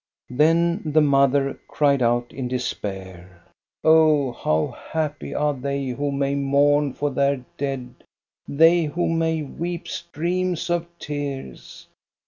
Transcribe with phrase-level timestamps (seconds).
[0.31, 3.43] Then the mother cried out in despair:—"
[3.83, 7.93] Oh, how happy are they who may mourn for their dead,
[8.47, 11.85] they who may weep streams of tears